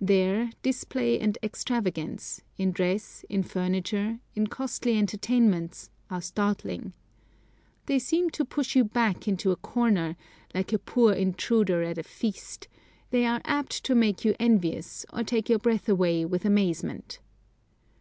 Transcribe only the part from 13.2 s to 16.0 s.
are apt to make you envious, or take your breath